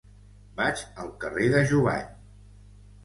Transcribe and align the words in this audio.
Vaig 0.61 0.81
al 1.03 1.11
carrer 1.25 1.51
de 1.57 1.63
Jubany. 1.73 2.09